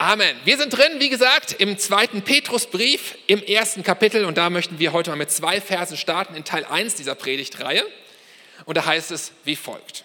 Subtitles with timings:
[0.00, 0.34] Amen.
[0.46, 4.94] Wir sind drin, wie gesagt, im zweiten Petrusbrief im ersten Kapitel und da möchten wir
[4.94, 7.86] heute mal mit zwei Versen starten in Teil 1 dieser Predigtreihe.
[8.64, 10.04] Und da heißt es wie folgt.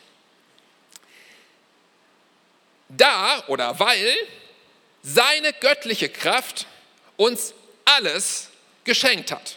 [2.90, 4.14] Da oder weil
[5.02, 6.68] seine göttliche Kraft
[7.16, 7.54] uns
[7.86, 8.50] alles
[8.84, 9.56] geschenkt hat.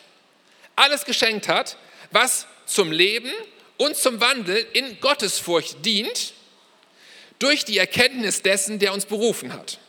[0.76, 1.76] Alles geschenkt hat,
[2.12, 3.32] was zum Leben
[3.76, 6.32] und zum Wandel in Gottesfurcht dient,
[7.40, 9.80] durch die Erkenntnis dessen, der uns berufen hat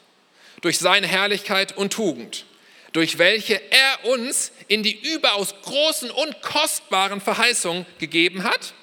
[0.62, 2.46] durch seine Herrlichkeit und Tugend,
[2.94, 8.74] durch welche er uns in die überaus großen und kostbaren Verheißungen gegeben hat,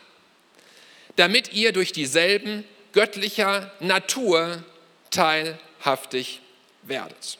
[1.16, 4.62] damit ihr durch dieselben göttlicher Natur
[5.10, 6.40] teilhaftig
[6.82, 7.38] werdet.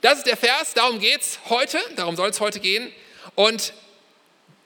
[0.00, 2.92] Das ist der Vers, darum geht es heute, darum soll es heute gehen.
[3.36, 3.72] Und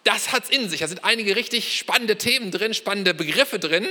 [0.03, 0.81] das hat es in sich.
[0.81, 3.89] Da sind einige richtig spannende Themen drin, spannende Begriffe drin.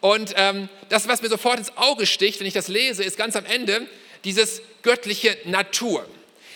[0.00, 3.36] Und ähm, das, was mir sofort ins Auge sticht, wenn ich das lese, ist ganz
[3.36, 3.86] am Ende
[4.24, 6.06] dieses göttliche Natur.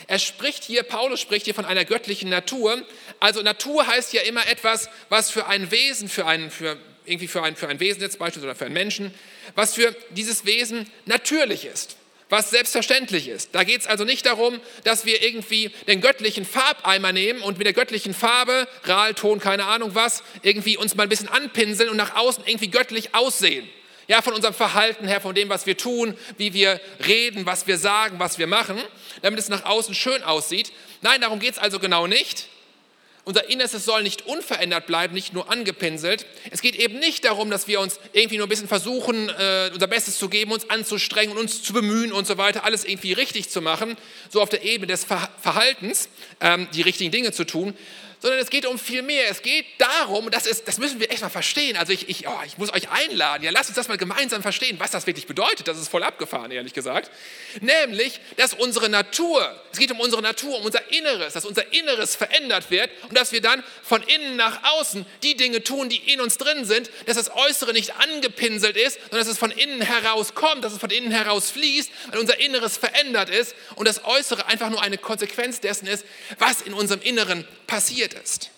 [0.07, 2.83] Er spricht hier, Paulus spricht hier von einer göttlichen Natur.
[3.21, 7.43] Also Natur heißt ja immer etwas, was für ein Wesen, für ein, für, irgendwie für
[7.43, 9.15] ein, für ein Wesen jetzt beispielsweise oder für einen Menschen,
[9.55, 11.97] was für dieses Wesen natürlich ist
[12.31, 13.51] was selbstverständlich ist.
[13.53, 17.67] Da geht es also nicht darum, dass wir irgendwie den göttlichen Farbeimer nehmen und mit
[17.67, 22.17] der göttlichen Farbe, Rahlton, keine Ahnung was, irgendwie uns mal ein bisschen anpinseln und nach
[22.17, 23.69] außen irgendwie göttlich aussehen.
[24.09, 27.79] Ja, von unserem Verhalten her, von dem, was wir tun, wie wir reden, was wir
[27.79, 28.77] sagen, was wir machen,
[29.23, 30.73] damit es nach außen schön aussieht.
[31.01, 32.49] Nein, darum geht es also genau nicht.
[33.25, 36.27] Unser Innerstes soll nicht unverändert bleiben, nicht nur angepinselt.
[36.51, 39.87] Es geht eben nicht darum, dass wir uns irgendwie nur ein bisschen versuchen, äh, unser
[39.87, 43.61] Bestes zu geben, uns anzustrengen uns zu bemühen und so weiter, alles irgendwie richtig zu
[43.61, 43.97] machen,
[44.31, 46.09] so auf der Ebene des Verhaltens,
[46.41, 47.75] ähm, die richtigen Dinge zu tun,
[48.21, 49.31] sondern es geht um viel mehr.
[49.31, 51.77] Es geht darum, das, ist, das müssen wir echt mal verstehen.
[51.77, 54.79] Also ich, ich, oh, ich muss euch einladen, ja, lasst uns das mal gemeinsam verstehen,
[54.79, 55.67] was das wirklich bedeutet.
[55.67, 57.11] Das ist voll abgefahren, ehrlich gesagt.
[57.61, 62.15] Nämlich, dass unsere Natur, es geht um unsere Natur, um unser Inneres, dass unser Inneres
[62.15, 66.21] verändert wird und dass wir dann von innen nach außen die Dinge tun, die in
[66.21, 70.35] uns drin sind, dass das Äußere nicht angepinselt ist, sondern dass es von innen heraus
[70.35, 74.47] kommt, dass es von innen heraus fließt, weil unser Inneres verändert ist und das Äußere
[74.47, 76.05] einfach nur eine Konsequenz dessen ist,
[76.39, 78.51] was in unserem Inneren passiert definiert ist.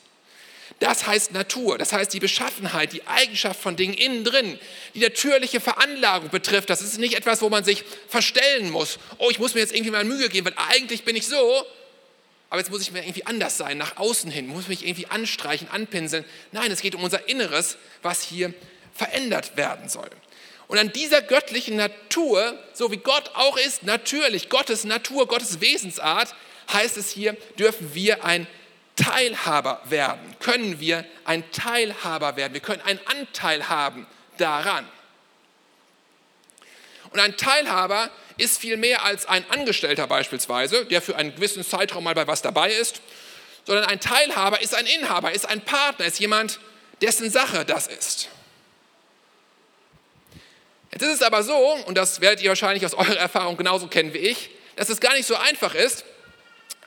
[0.79, 4.59] Das heißt Natur, das heißt die Beschaffenheit, die Eigenschaft von Dingen innen drin,
[4.95, 6.71] die natürliche Veranlagung betrifft.
[6.71, 8.99] Das ist nicht etwas, wo man sich verstellen muss.
[9.19, 11.65] Oh, ich muss mir jetzt irgendwie mal Mühe geben, weil eigentlich bin ich so,
[12.51, 15.69] aber jetzt muss ich mir irgendwie anders sein, nach außen hin, muss mich irgendwie anstreichen,
[15.69, 16.25] anpinseln.
[16.53, 18.53] Nein, es geht um unser Inneres, was hier
[18.95, 20.11] verändert werden soll.
[20.69, 26.35] Und an dieser göttlichen Natur, so wie Gott auch ist, natürlich, Gottes Natur, Gottes Wesensart,
[26.73, 28.47] heißt es hier, dürfen wir ein
[28.97, 32.53] Teilhaber werden, können wir ein Teilhaber werden.
[32.53, 34.07] Wir können einen Anteil haben
[34.39, 34.87] daran.
[37.11, 42.05] Und ein Teilhaber ist viel mehr als ein Angestellter beispielsweise, der für einen gewissen Zeitraum
[42.05, 43.03] mal bei was dabei ist,
[43.65, 46.59] sondern ein Teilhaber ist ein Inhaber, ist ein Partner, ist jemand,
[47.01, 48.29] dessen Sache das ist.
[50.91, 54.13] Jetzt ist es aber so, und das werdet ihr wahrscheinlich aus eurer Erfahrung genauso kennen
[54.15, 56.05] wie ich, dass es gar nicht so einfach ist,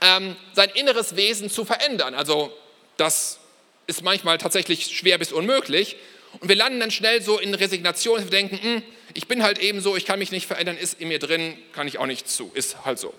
[0.02, 2.16] ähm, sein inneres Wesen zu verändern.
[2.16, 2.56] Also
[2.98, 3.40] das
[3.88, 5.98] ist manchmal tatsächlich schwer bis unmöglich.
[6.40, 8.84] Und wir landen dann schnell so in Resignation, wir denken, hm,
[9.14, 11.88] ich bin halt eben so, ich kann mich nicht verändern, ist in mir drin, kann
[11.88, 13.14] ich auch nicht zu, ist halt so.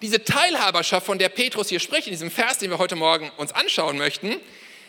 [0.00, 3.52] Diese Teilhaberschaft, von der Petrus hier spricht, in diesem Vers, den wir heute Morgen uns
[3.52, 4.36] anschauen möchten,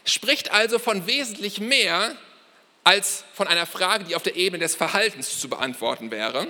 [0.05, 2.15] spricht also von wesentlich mehr
[2.83, 6.47] als von einer Frage, die auf der Ebene des Verhaltens zu beantworten wäre.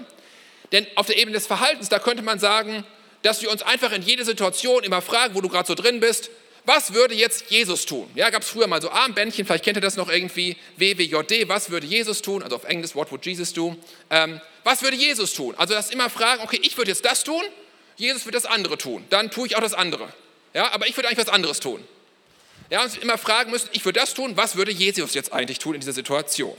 [0.74, 2.84] Denn auf der Ebene des Verhaltens, da könnte man sagen,
[3.22, 6.30] dass wir uns einfach in jede Situation immer fragen, wo du gerade so drin bist,
[6.66, 8.09] was würde jetzt Jesus tun?
[8.16, 11.69] Ja, gab es früher mal so Armbändchen, vielleicht kennt ihr das noch irgendwie, WWJD, was
[11.69, 12.44] würde Jesus tun?
[12.44, 13.75] Also auf Englisch, what would Jesus do?
[14.09, 15.56] Ähm, was würde Jesus tun?
[15.57, 17.41] Also das immer fragen, okay, ich würde jetzt das tun,
[17.96, 20.13] Jesus wird das andere tun, dann tue ich auch das andere.
[20.53, 21.84] Ja, aber ich würde eigentlich was anderes tun.
[22.69, 25.74] Ja, und immer fragen müssen, ich würde das tun, was würde Jesus jetzt eigentlich tun
[25.74, 26.56] in dieser Situation?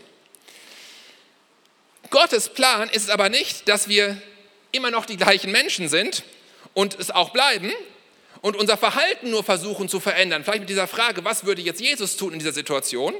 [2.10, 4.20] Gottes Plan ist es aber nicht, dass wir
[4.72, 6.24] immer noch die gleichen Menschen sind,
[6.74, 7.72] und es auch bleiben
[8.40, 12.16] und unser Verhalten nur versuchen zu verändern, vielleicht mit dieser Frage, was würde jetzt Jesus
[12.16, 13.14] tun in dieser Situation,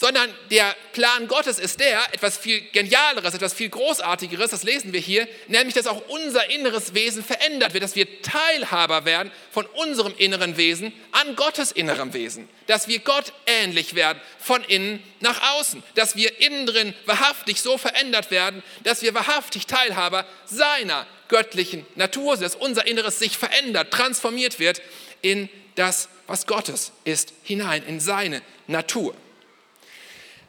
[0.00, 5.00] sondern der Plan Gottes ist der, etwas viel Genialeres, etwas viel Großartigeres, das lesen wir
[5.00, 10.14] hier, nämlich, dass auch unser inneres Wesen verändert wird, dass wir Teilhaber werden von unserem
[10.16, 15.82] inneren Wesen an Gottes innerem Wesen, dass wir Gott ähnlich werden, von innen nach außen,
[15.96, 22.38] dass wir innen drin wahrhaftig so verändert werden, dass wir wahrhaftig Teilhaber seiner göttlichen Natur,
[22.38, 24.80] dass unser Inneres sich verändert, transformiert wird
[25.20, 29.14] in das, was Gottes ist, hinein, in seine Natur.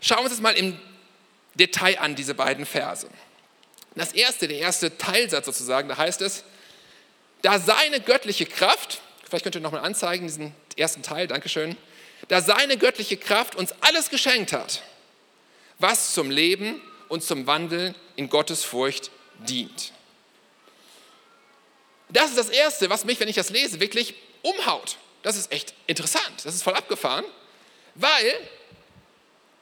[0.02, 0.80] Schauen wir uns das mal im
[1.56, 3.08] Detail an, diese beiden Verse.
[3.96, 6.44] Das erste, der erste Teilsatz sozusagen, da heißt es,
[7.42, 11.78] da seine göttliche Kraft, vielleicht könnt ihr nochmal anzeigen, diesen ersten Teil, Dankeschön,
[12.28, 14.82] da seine göttliche Kraft uns alles geschenkt hat,
[15.80, 19.92] was zum Leben und zum Wandel in Gottes Furcht dient.
[22.10, 24.98] Das ist das Erste, was mich, wenn ich das lese, wirklich umhaut.
[25.24, 27.26] Das ist echt interessant, das ist voll abgefahren,
[27.96, 28.34] weil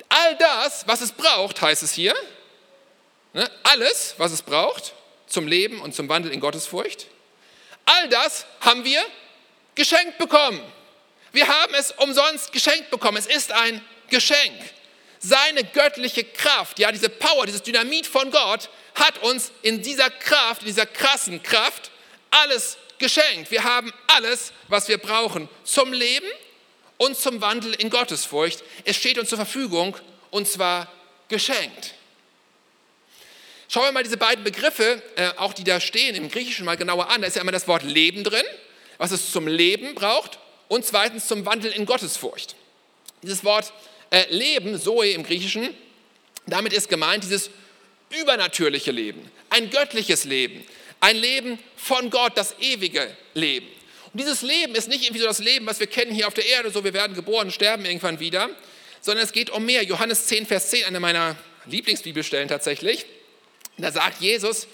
[0.09, 2.15] all das, was es braucht, heißt es hier,
[3.33, 4.93] ne, alles, was es braucht
[5.27, 7.07] zum Leben und zum Wandel in Gottesfurcht,
[7.85, 9.03] all das haben wir
[9.75, 10.61] geschenkt bekommen.
[11.31, 13.17] Wir haben es umsonst geschenkt bekommen.
[13.17, 14.55] Es ist ein Geschenk.
[15.19, 20.61] Seine göttliche Kraft, ja, diese Power, dieses Dynamit von Gott hat uns in dieser Kraft,
[20.61, 21.91] in dieser krassen Kraft
[22.31, 23.51] alles geschenkt.
[23.51, 26.27] Wir haben alles, was wir brauchen zum Leben
[26.99, 28.63] und zum Wandel in Gottesfurcht.
[28.83, 29.97] Es steht uns zur Verfügung
[30.29, 30.91] und zwar
[31.29, 31.95] geschenkt.
[33.67, 37.09] Schauen wir mal diese beiden Begriffe, äh, auch die da stehen im Griechischen, mal genauer
[37.09, 37.21] an.
[37.21, 38.43] Da ist ja immer das Wort Leben drin,
[38.97, 42.55] was es zum Leben braucht und zweitens zum Wandel in Gottesfurcht.
[43.21, 43.71] Dieses Wort
[44.09, 45.73] äh, Leben, Zoe im Griechischen,
[46.47, 47.49] damit ist gemeint dieses
[48.09, 50.65] übernatürliche Leben, ein göttliches Leben,
[50.99, 53.67] ein Leben von Gott, das ewige Leben.
[54.11, 56.45] Und dieses Leben ist nicht irgendwie so das Leben, was wir kennen hier auf der
[56.45, 58.49] Erde, so wir werden geboren, sterben irgendwann wieder,
[59.01, 59.83] sondern es geht um mehr.
[59.83, 61.35] Johannes 10, Vers 10, eine meiner
[61.65, 63.05] Lieblingsbibelstellen tatsächlich.
[63.77, 64.67] Da sagt Jesus,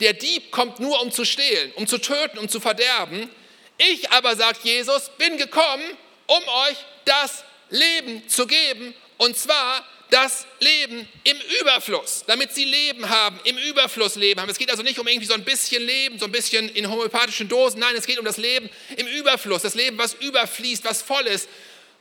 [0.00, 3.30] der Dieb kommt nur, um zu stehlen, um zu töten, um zu verderben.
[3.78, 5.84] Ich aber, sagt Jesus, bin gekommen,
[6.26, 13.08] um euch das Leben zu geben, und zwar das Leben im Überfluss, damit sie Leben
[13.08, 14.48] haben, im Überfluss Leben haben.
[14.48, 17.48] Es geht also nicht um irgendwie so ein bisschen Leben, so ein bisschen in homöopathischen
[17.48, 17.80] Dosen.
[17.80, 21.48] Nein, es geht um das Leben im Überfluss, das Leben, was überfließt, was voll ist,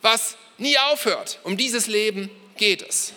[0.01, 1.39] was nie aufhört.
[1.43, 3.13] Um dieses Leben geht es.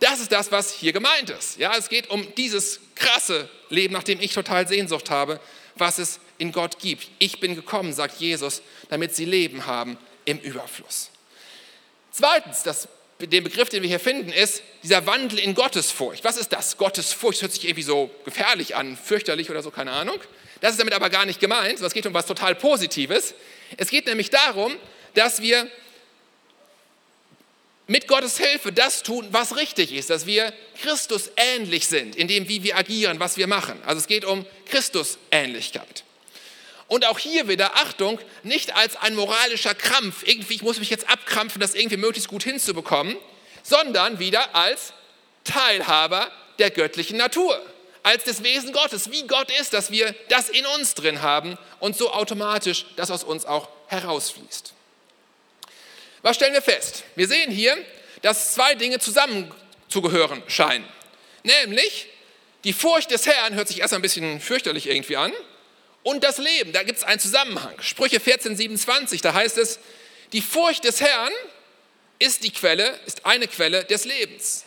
[0.00, 1.58] Das ist das, was hier gemeint ist.
[1.58, 5.40] Ja, es geht um dieses krasse Leben, nach dem ich total Sehnsucht habe,
[5.76, 7.08] was es in Gott gibt.
[7.18, 11.10] Ich bin gekommen, sagt Jesus, damit sie Leben haben im Überfluss.
[12.10, 12.88] Zweitens, das
[13.20, 16.24] der Begriff, den wir hier finden, ist dieser Wandel in Gottesfurcht.
[16.24, 16.76] Was ist das?
[16.76, 20.18] Gottesfurcht hört sich irgendwie so gefährlich an, fürchterlich oder so, keine Ahnung.
[20.60, 23.34] Das ist damit aber gar nicht gemeint, sondern es geht um was total Positives.
[23.76, 24.74] Es geht nämlich darum,
[25.14, 25.68] dass wir
[27.86, 32.48] mit Gottes Hilfe das tun, was richtig ist, dass wir Christus ähnlich sind, in dem,
[32.48, 33.80] wie wir agieren, was wir machen.
[33.84, 36.04] Also es geht um Christusähnlichkeit.
[36.86, 41.08] Und auch hier wieder, Achtung, nicht als ein moralischer Krampf, irgendwie, ich muss mich jetzt
[41.08, 43.16] abkrampfen, das irgendwie möglichst gut hinzubekommen,
[43.62, 44.92] sondern wieder als
[45.44, 47.60] Teilhaber der göttlichen Natur,
[48.02, 51.96] als des Wesen Gottes, wie Gott ist, dass wir das in uns drin haben und
[51.96, 54.74] so automatisch das aus uns auch herausfließt.
[56.22, 57.04] Was stellen wir fest?
[57.16, 57.76] Wir sehen hier,
[58.22, 60.86] dass zwei Dinge zusammenzugehören scheinen.
[61.42, 62.08] Nämlich,
[62.64, 65.32] die Furcht des Herrn hört sich erst ein bisschen fürchterlich irgendwie an,
[66.04, 66.72] und das Leben.
[66.72, 67.74] Da gibt es einen Zusammenhang.
[67.80, 69.80] Sprüche 14, 27, da heißt es,
[70.32, 71.32] die Furcht des Herrn
[72.20, 74.64] ist die Quelle, ist eine Quelle des Lebens.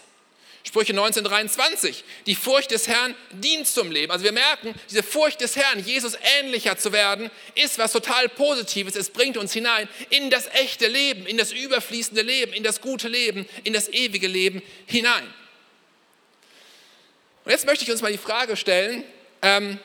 [0.64, 4.12] Sprüche 19, 23, die Furcht des Herrn dient zum Leben.
[4.12, 8.98] Also wir merken, diese Furcht des Herrn, Jesus ähnlicher zu werden, ist was total Positives.
[8.98, 13.08] Es bringt uns hinein in das echte Leben, in das überfließende Leben, in das gute
[13.08, 15.34] Leben, in das ewige Leben hinein.
[17.46, 19.06] Und jetzt möchte ich uns mal die Frage stellen,
[19.42, 19.80] ähm,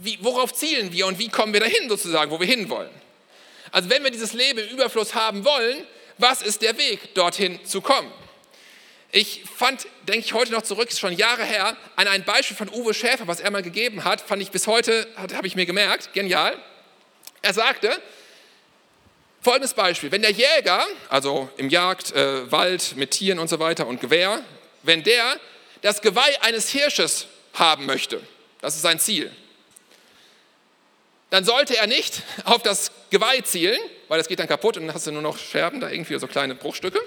[0.00, 2.90] wie, worauf zielen wir und wie kommen wir dahin sozusagen, wo wir hinwollen?
[3.70, 5.84] Also wenn wir dieses Leben im Überfluss haben wollen,
[6.18, 8.10] was ist der Weg, dorthin zu kommen?
[9.12, 12.94] Ich fand, denke ich heute noch zurück, schon Jahre her, an ein Beispiel von Uwe
[12.94, 16.56] Schäfer, was er mal gegeben hat, fand ich bis heute, habe ich mir gemerkt, genial.
[17.42, 18.00] Er sagte,
[19.42, 24.00] folgendes Beispiel, wenn der Jäger, also im Jagdwald äh, mit Tieren und so weiter und
[24.00, 24.44] Gewehr,
[24.82, 25.40] wenn der
[25.82, 28.22] das Geweih eines Hirsches haben möchte,
[28.60, 29.34] das ist sein Ziel,
[31.30, 34.94] dann sollte er nicht auf das Geweih zielen, weil das geht dann kaputt und dann
[34.94, 37.00] hast du nur noch Scherben, da irgendwie so kleine Bruchstücke,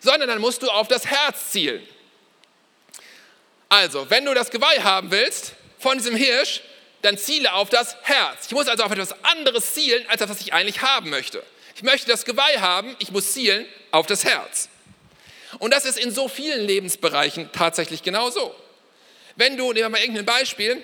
[0.00, 1.86] sondern dann musst du auf das Herz zielen.
[3.68, 6.60] Also, wenn du das Geweih haben willst von diesem Hirsch,
[7.02, 8.46] dann ziele auf das Herz.
[8.46, 11.42] Ich muss also auf etwas anderes zielen, als das, was ich eigentlich haben möchte.
[11.74, 14.68] Ich möchte das Geweih haben, ich muss zielen auf das Herz.
[15.58, 18.54] Und das ist in so vielen Lebensbereichen tatsächlich genauso.
[19.36, 20.82] Wenn du, nehmen wir mal irgendein Beispiel,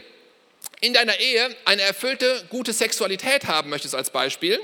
[0.80, 4.58] in deiner Ehe eine erfüllte, gute Sexualität haben möchtest als Beispiel,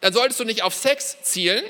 [0.00, 1.64] dann solltest du nicht auf Sex zielen,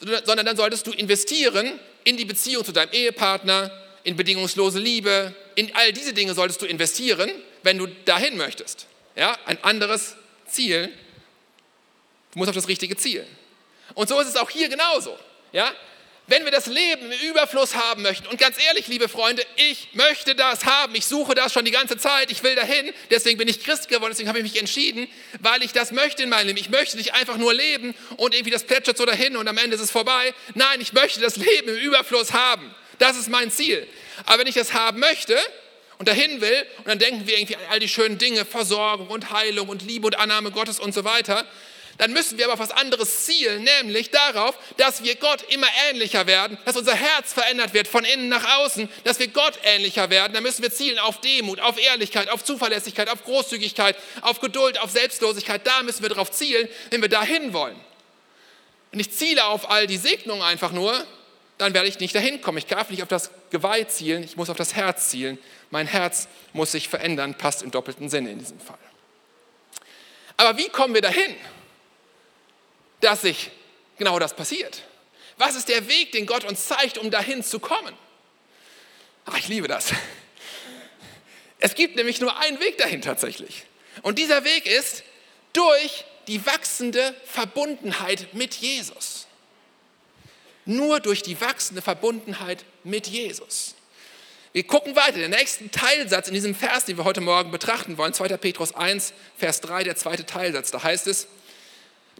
[0.00, 3.70] sondern dann solltest du investieren in die Beziehung zu deinem Ehepartner,
[4.04, 7.30] in bedingungslose Liebe, in all diese Dinge solltest du investieren,
[7.62, 8.86] wenn du dahin möchtest.
[9.16, 10.14] Ja, ein anderes
[10.46, 10.88] Ziel,
[12.32, 13.26] du musst auf das richtige zielen.
[13.94, 15.18] Und so ist es auch hier genauso.
[15.52, 15.72] Ja,
[16.28, 20.34] wenn wir das Leben im Überfluss haben möchten, und ganz ehrlich, liebe Freunde, ich möchte
[20.34, 23.64] das haben, ich suche das schon die ganze Zeit, ich will dahin, deswegen bin ich
[23.64, 25.08] Christ geworden, deswegen habe ich mich entschieden,
[25.40, 26.58] weil ich das möchte in meinem Leben.
[26.58, 29.74] Ich möchte nicht einfach nur leben und irgendwie das plätschert so dahin und am Ende
[29.74, 30.34] ist es vorbei.
[30.54, 32.74] Nein, ich möchte das Leben im Überfluss haben.
[32.98, 33.86] Das ist mein Ziel.
[34.26, 35.38] Aber wenn ich das haben möchte
[35.96, 39.30] und dahin will, und dann denken wir irgendwie an all die schönen Dinge, Versorgung und
[39.30, 41.46] Heilung und Liebe und Annahme Gottes und so weiter,
[41.98, 46.28] dann müssen wir aber auf was anderes zielen, nämlich darauf, dass wir Gott immer ähnlicher
[46.28, 50.32] werden, dass unser Herz verändert wird von innen nach außen, dass wir Gott ähnlicher werden.
[50.32, 54.90] Dann müssen wir zielen auf Demut, auf Ehrlichkeit, auf Zuverlässigkeit, auf Großzügigkeit, auf Geduld, auf
[54.90, 55.66] Selbstlosigkeit.
[55.66, 57.78] Da müssen wir darauf zielen, wenn wir dahin wollen.
[58.92, 61.04] Wenn ich ziele auf all die Segnungen einfach nur,
[61.58, 62.58] dann werde ich nicht dahin kommen.
[62.58, 65.36] Ich darf nicht auf das Geweih zielen, ich muss auf das Herz zielen.
[65.70, 68.78] Mein Herz muss sich verändern, passt im doppelten Sinne in diesem Fall.
[70.36, 71.34] Aber wie kommen wir dahin?
[73.00, 73.50] Dass sich
[73.96, 74.82] genau das passiert?
[75.36, 77.94] Was ist der Weg, den Gott uns zeigt, um dahin zu kommen?
[79.24, 79.92] Ach, ich liebe das.
[81.60, 83.64] Es gibt nämlich nur einen Weg dahin tatsächlich.
[84.02, 85.02] Und dieser Weg ist
[85.52, 89.26] durch die wachsende Verbundenheit mit Jesus.
[90.64, 93.74] Nur durch die wachsende Verbundenheit mit Jesus.
[94.52, 95.18] Wir gucken weiter.
[95.18, 98.28] Der nächste Teilsatz in diesem Vers, den wir heute Morgen betrachten wollen, 2.
[98.36, 101.26] Petrus 1, Vers 3, der zweite Teilsatz, da heißt es,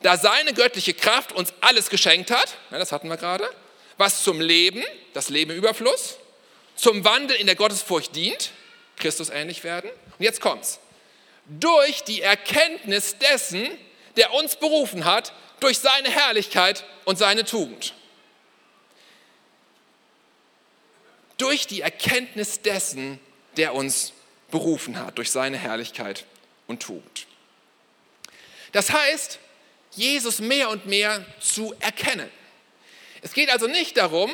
[0.03, 3.49] da seine göttliche Kraft uns alles geschenkt hat, das hatten wir gerade,
[3.97, 6.19] was zum Leben, das Leben im Überfluss,
[6.77, 8.53] zum Wandel in der Gottesfurcht dient,
[8.97, 9.91] Christus ähnlich werden.
[10.19, 10.79] Und jetzt kommt's.
[11.47, 13.67] Durch die Erkenntnis dessen,
[14.17, 17.95] der uns berufen hat, durch seine Herrlichkeit und seine Tugend.
[21.37, 23.19] Durch die Erkenntnis dessen,
[23.57, 24.13] der uns
[24.51, 26.25] berufen hat, durch seine Herrlichkeit
[26.67, 27.27] und Tugend.
[28.73, 29.39] Das heißt,
[29.99, 32.31] Jesus mehr und mehr zu erkennen.
[33.21, 34.31] Es geht also nicht darum,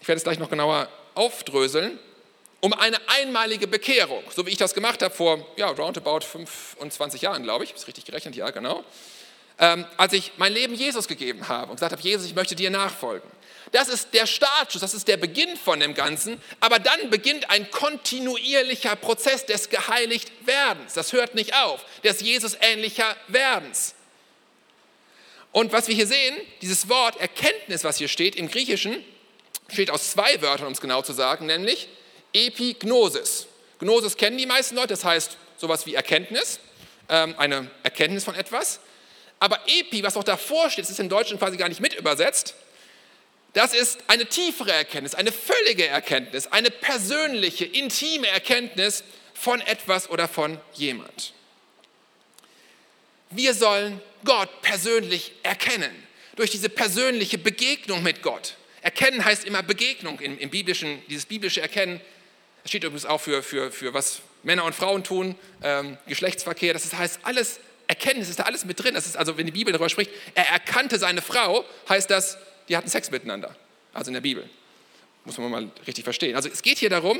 [0.00, 1.98] ich werde es gleich noch genauer aufdröseln,
[2.60, 7.42] um eine einmalige Bekehrung, so wie ich das gemacht habe vor ja, roundabout 25 Jahren,
[7.42, 8.84] glaube ich, ist richtig gerechnet, ja genau,
[9.58, 12.70] ähm, als ich mein Leben Jesus gegeben habe und gesagt habe, Jesus, ich möchte dir
[12.70, 13.28] nachfolgen.
[13.72, 17.70] Das ist der Startschuss, das ist der Beginn von dem Ganzen, aber dann beginnt ein
[17.70, 20.94] kontinuierlicher Prozess des Geheiligtwerdens.
[20.94, 23.93] Das hört nicht auf, des Jesus ähnlicher Werdens.
[25.54, 29.04] Und was wir hier sehen, dieses Wort Erkenntnis, was hier steht im Griechischen,
[29.68, 31.88] steht aus zwei Wörtern, um es genau zu sagen, nämlich
[32.32, 33.46] Epignosis.
[33.78, 36.58] Gnosis kennen die meisten Leute, das heißt sowas wie Erkenntnis,
[37.08, 38.80] ähm, eine Erkenntnis von etwas.
[39.38, 42.56] Aber Epi, was auch davor steht, das ist im Deutschen quasi gar nicht mit übersetzt,
[43.52, 50.26] das ist eine tiefere Erkenntnis, eine völlige Erkenntnis, eine persönliche, intime Erkenntnis von etwas oder
[50.26, 51.32] von jemand.
[53.30, 55.90] Wir sollen Gott persönlich erkennen,
[56.36, 58.56] durch diese persönliche Begegnung mit Gott.
[58.82, 62.00] Erkennen heißt immer Begegnung im, im biblischen, dieses biblische Erkennen.
[62.62, 66.72] Das steht übrigens auch für, für, für was Männer und Frauen tun, ähm, Geschlechtsverkehr.
[66.72, 68.94] Das heißt, alles Erkenntnis ist da alles mit drin.
[68.94, 72.38] Das ist also, wenn die Bibel darüber spricht, er erkannte seine Frau, heißt das,
[72.68, 73.56] die hatten Sex miteinander.
[73.92, 74.48] Also in der Bibel.
[75.24, 76.36] Muss man mal richtig verstehen.
[76.36, 77.18] Also es geht hier darum,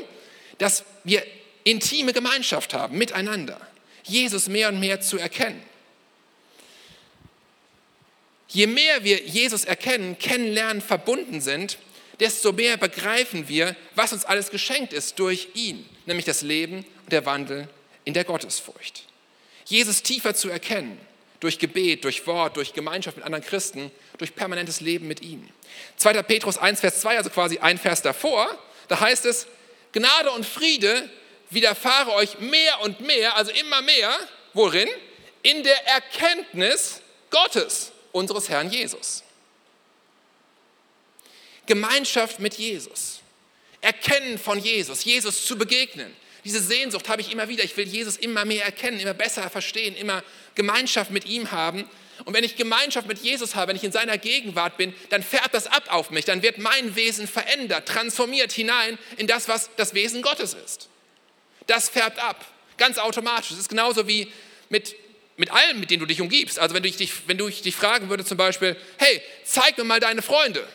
[0.57, 1.23] dass wir
[1.63, 3.59] intime Gemeinschaft haben miteinander.
[4.03, 5.61] Jesus mehr und mehr zu erkennen.
[8.47, 11.77] Je mehr wir Jesus erkennen, kennenlernen, verbunden sind,
[12.19, 17.11] desto mehr begreifen wir, was uns alles geschenkt ist durch ihn, nämlich das Leben und
[17.11, 17.67] der Wandel
[18.03, 19.03] in der Gottesfurcht.
[19.65, 20.99] Jesus tiefer zu erkennen,
[21.39, 25.47] durch Gebet, durch Wort, durch Gemeinschaft mit anderen Christen, durch permanentes Leben mit ihm.
[25.97, 26.21] 2.
[26.23, 28.47] Petrus 1, Vers 2, also quasi ein Vers davor,
[28.87, 29.47] da heißt es,
[29.91, 31.09] Gnade und Friede
[31.49, 34.15] widerfahre euch mehr und mehr, also immer mehr,
[34.53, 34.89] worin?
[35.41, 39.23] In der Erkenntnis Gottes unseres Herrn Jesus.
[41.65, 43.19] Gemeinschaft mit Jesus.
[43.81, 46.15] Erkennen von Jesus, Jesus zu begegnen.
[46.45, 47.63] Diese Sehnsucht habe ich immer wieder.
[47.63, 50.23] Ich will Jesus immer mehr erkennen, immer besser verstehen, immer
[50.55, 51.89] Gemeinschaft mit ihm haben.
[52.23, 55.53] Und wenn ich Gemeinschaft mit Jesus habe, wenn ich in seiner Gegenwart bin, dann färbt
[55.53, 56.23] das ab auf mich.
[56.23, 60.87] Dann wird mein Wesen verändert, transformiert hinein in das, was das Wesen Gottes ist.
[61.67, 62.45] Das färbt ab,
[62.77, 63.51] ganz automatisch.
[63.51, 64.31] Es ist genauso wie
[64.69, 64.95] mit
[65.37, 66.59] mit allen, mit denen du dich umgibst.
[66.59, 69.99] Also wenn du dich, wenn du dich fragen würde zum Beispiel, hey, zeig mir mal
[69.99, 70.65] deine Freunde.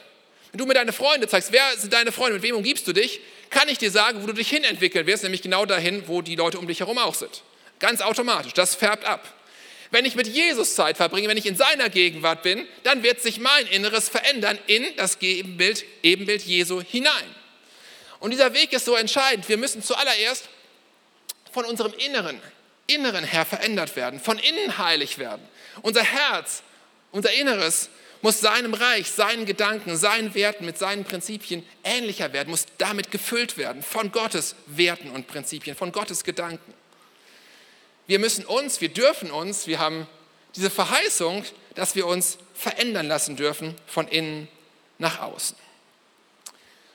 [0.52, 3.20] Wenn du mir deine Freunde zeigst, wer sind deine Freunde, mit wem umgibst du dich,
[3.50, 6.58] kann ich dir sagen, wo du dich hinentwickeln wirst, nämlich genau dahin, wo die Leute
[6.58, 7.42] um dich herum auch sind.
[7.78, 9.34] Ganz automatisch, das färbt ab.
[9.90, 13.40] Wenn ich mit Jesus Zeit verbringe, wenn ich in seiner Gegenwart bin, dann wird sich
[13.40, 17.34] mein Inneres verändern in das Ebenbild, Ebenbild Jesu hinein.
[18.20, 19.48] Und dieser Weg ist so entscheidend.
[19.48, 20.48] Wir müssen zuallererst
[21.52, 22.40] von unserem Inneren
[22.94, 25.46] Inneren her verändert werden, von innen heilig werden.
[25.82, 26.62] Unser Herz,
[27.12, 27.88] unser Inneres
[28.22, 33.56] muss seinem Reich, seinen Gedanken, seinen Werten, mit seinen Prinzipien ähnlicher werden, muss damit gefüllt
[33.56, 36.74] werden von Gottes Werten und Prinzipien, von Gottes Gedanken.
[38.06, 40.06] Wir müssen uns, wir dürfen uns, wir haben
[40.54, 41.44] diese Verheißung,
[41.74, 44.48] dass wir uns verändern lassen dürfen von innen
[44.98, 45.56] nach außen.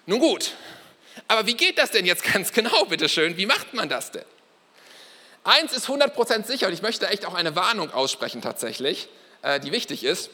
[0.06, 0.54] Nun gut,
[1.28, 3.38] aber wie geht das denn jetzt ganz genau, bitteschön?
[3.38, 4.26] Wie macht man das denn?
[5.46, 9.08] Eins ist 100% sicher und ich möchte echt auch eine Warnung aussprechen tatsächlich,
[9.44, 10.32] äh, die wichtig ist.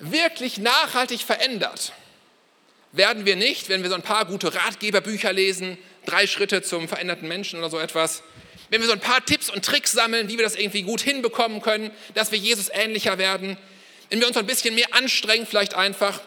[0.00, 1.92] Wirklich nachhaltig verändert
[2.90, 7.28] werden wir nicht, wenn wir so ein paar gute Ratgeberbücher lesen, drei Schritte zum veränderten
[7.28, 8.24] Menschen oder so etwas,
[8.70, 11.62] wenn wir so ein paar Tipps und Tricks sammeln, wie wir das irgendwie gut hinbekommen
[11.62, 13.56] können, dass wir Jesus ähnlicher werden,
[14.10, 16.20] wenn wir uns ein bisschen mehr anstrengen, vielleicht einfach,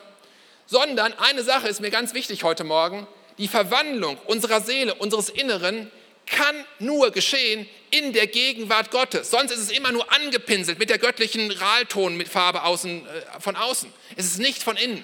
[0.65, 3.05] sondern eine Sache ist mir ganz wichtig heute Morgen,
[3.37, 5.91] die Verwandlung unserer Seele, unseres Inneren
[6.25, 9.29] kann nur geschehen in der Gegenwart Gottes.
[9.29, 13.55] Sonst ist es immer nur angepinselt mit der göttlichen Ralton mit Farbe außen, äh, von
[13.55, 13.91] außen.
[14.15, 15.03] Es ist nicht von innen.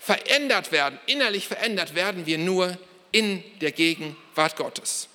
[0.00, 2.76] Verändert werden, innerlich verändert werden wir nur
[3.12, 5.08] in der Gegenwart Gottes.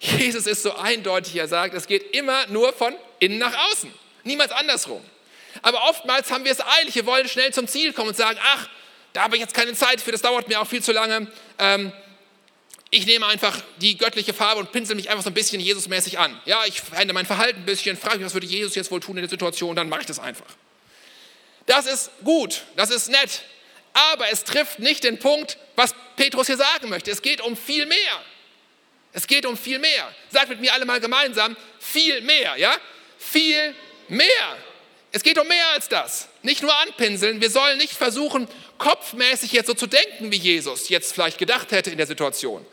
[0.00, 3.92] Jesus ist so eindeutig, er sagt, es geht immer nur von innen nach außen,
[4.24, 5.02] niemals andersrum.
[5.62, 8.68] Aber oftmals haben wir es eilig, wir wollen schnell zum Ziel kommen und sagen, ach,
[9.12, 11.26] da habe ich jetzt keine Zeit für, das dauert mir auch viel zu lange.
[11.58, 11.92] Ähm,
[12.90, 16.40] ich nehme einfach die göttliche Farbe und pinsel mich einfach so ein bisschen Jesusmäßig an.
[16.44, 19.16] Ja, ich verändere mein Verhalten ein bisschen, frage mich, was würde Jesus jetzt wohl tun
[19.16, 20.46] in der Situation, dann mache ich das einfach.
[21.66, 23.42] Das ist gut, das ist nett,
[23.92, 27.10] aber es trifft nicht den Punkt, was Petrus hier sagen möchte.
[27.10, 28.22] Es geht um viel mehr.
[29.12, 30.14] Es geht um viel mehr.
[30.30, 32.76] Sagt mit mir alle mal gemeinsam, viel mehr, ja?
[33.18, 33.74] Viel
[34.08, 34.56] mehr.
[35.16, 36.28] Es geht um mehr als das.
[36.42, 37.40] Nicht nur anpinseln.
[37.40, 38.46] Wir sollen nicht versuchen,
[38.76, 42.66] kopfmäßig jetzt so zu denken, wie Jesus jetzt vielleicht gedacht hätte in der Situation,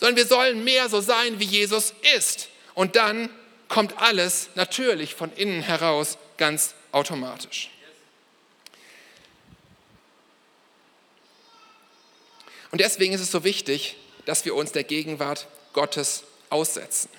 [0.00, 2.48] sondern wir sollen mehr so sein, wie Jesus ist.
[2.72, 3.28] Und dann
[3.68, 7.68] kommt alles natürlich von innen heraus ganz automatisch.
[12.70, 17.10] Und deswegen ist es so wichtig, dass wir uns der Gegenwart Gottes aussetzen.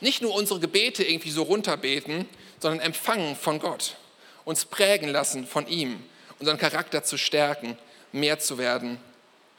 [0.00, 3.96] Nicht nur unsere Gebete irgendwie so runterbeten, sondern empfangen von Gott,
[4.44, 6.02] uns prägen lassen von ihm,
[6.38, 7.76] unseren Charakter zu stärken,
[8.12, 8.98] mehr zu werden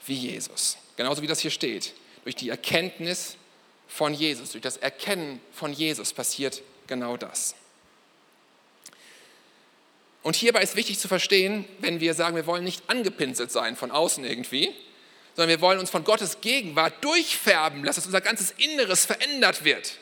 [0.06, 0.76] wie Jesus.
[0.96, 1.94] Genauso wie das hier steht.
[2.24, 3.36] Durch die Erkenntnis
[3.88, 7.54] von Jesus, durch das Erkennen von Jesus passiert genau das.
[10.22, 13.90] Und hierbei ist wichtig zu verstehen, wenn wir sagen, wir wollen nicht angepinselt sein von
[13.90, 14.72] außen irgendwie,
[15.34, 19.98] sondern wir wollen uns von Gottes Gegenwart durchfärben lassen, dass unser ganzes Inneres verändert wird.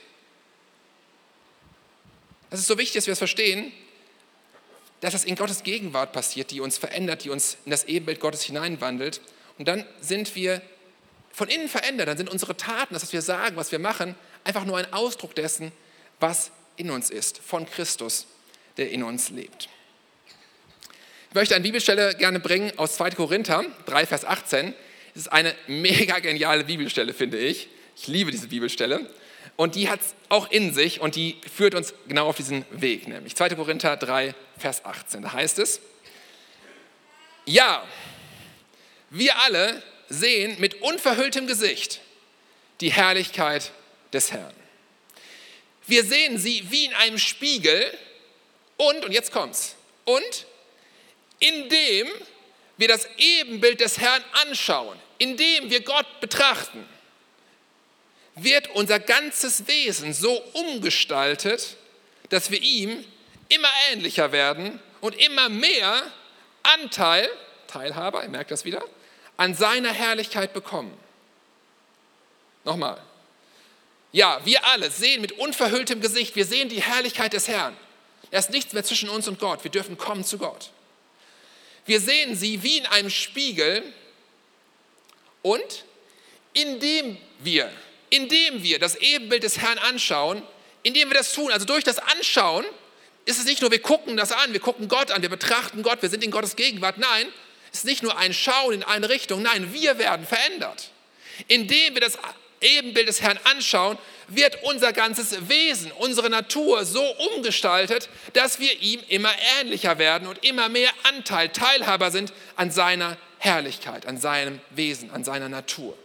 [2.50, 3.72] Das ist so wichtig, dass wir es das verstehen,
[5.00, 8.42] dass das in Gottes Gegenwart passiert, die uns verändert, die uns in das Ebenbild Gottes
[8.42, 9.20] hineinwandelt.
[9.56, 10.60] Und dann sind wir
[11.32, 14.64] von innen verändert, dann sind unsere Taten, das, was wir sagen, was wir machen, einfach
[14.64, 15.72] nur ein Ausdruck dessen,
[16.18, 18.26] was in uns ist, von Christus,
[18.76, 19.68] der in uns lebt.
[21.28, 23.10] Ich möchte eine Bibelstelle gerne bringen aus 2.
[23.10, 24.74] Korinther 3, Vers 18.
[25.14, 27.68] Das ist eine mega geniale Bibelstelle, finde ich.
[27.96, 29.08] Ich liebe diese Bibelstelle.
[29.60, 33.06] Und die hat es auch in sich und die führt uns genau auf diesen Weg,
[33.06, 33.50] nämlich 2.
[33.56, 35.20] Korinther 3, Vers 18.
[35.20, 35.82] Da heißt es,
[37.44, 37.86] ja,
[39.10, 42.00] wir alle sehen mit unverhülltem Gesicht
[42.80, 43.70] die Herrlichkeit
[44.14, 44.54] des Herrn.
[45.86, 47.84] Wir sehen sie wie in einem Spiegel
[48.78, 50.46] und, und jetzt kommt's, und
[51.38, 52.08] indem
[52.78, 56.88] wir das Ebenbild des Herrn anschauen, indem wir Gott betrachten,
[58.42, 61.76] wird unser ganzes Wesen so umgestaltet,
[62.28, 63.04] dass wir ihm
[63.48, 66.02] immer ähnlicher werden und immer mehr
[66.62, 67.28] Anteil,
[67.66, 68.82] Teilhaber, ihr merkt das wieder,
[69.36, 70.96] an seiner Herrlichkeit bekommen.
[72.64, 73.00] Nochmal.
[74.12, 77.76] Ja, wir alle sehen mit unverhülltem Gesicht, wir sehen die Herrlichkeit des Herrn.
[78.30, 79.64] Er ist nichts mehr zwischen uns und Gott.
[79.64, 80.70] Wir dürfen kommen zu Gott.
[81.86, 83.82] Wir sehen sie wie in einem Spiegel
[85.42, 85.84] und
[86.52, 87.72] indem wir,
[88.10, 90.42] indem wir das Ebenbild des Herrn anschauen,
[90.82, 92.64] indem wir das tun, also durch das Anschauen,
[93.24, 96.02] ist es nicht nur, wir gucken das an, wir gucken Gott an, wir betrachten Gott,
[96.02, 96.98] wir sind in Gottes Gegenwart.
[96.98, 97.26] Nein,
[97.72, 100.90] es ist nicht nur ein Schauen in eine Richtung, nein, wir werden verändert.
[101.46, 102.18] Indem wir das
[102.60, 107.02] Ebenbild des Herrn anschauen, wird unser ganzes Wesen, unsere Natur so
[107.34, 113.16] umgestaltet, dass wir ihm immer ähnlicher werden und immer mehr Anteil, Teilhaber sind an seiner
[113.38, 115.96] Herrlichkeit, an seinem Wesen, an seiner Natur.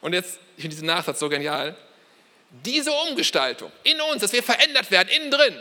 [0.00, 1.76] Und jetzt, ich finde diesen Nachsatz so genial.
[2.50, 5.58] Diese Umgestaltung in uns, dass wir verändert werden, innen drin,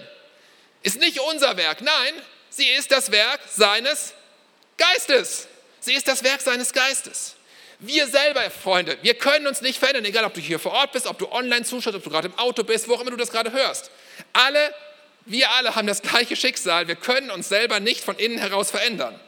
[0.84, 1.82] ist nicht unser Werk.
[1.82, 2.14] Nein,
[2.50, 4.14] sie ist das Werk seines
[4.78, 5.48] Geistes.
[5.80, 7.36] Sie ist das Werk seines Geistes.
[7.80, 11.08] Wir selber, Freunde, wir können uns nicht verändern, egal ob du hier vor Ort bist,
[11.08, 13.32] ob du online zuschaust, ob du gerade im Auto bist, wo auch immer du das
[13.32, 13.90] gerade hörst.
[14.34, 14.74] Alle
[15.26, 16.88] Wir alle haben das gleiche Schicksal.
[16.88, 19.20] Wir können uns selber nicht von innen heraus verändern.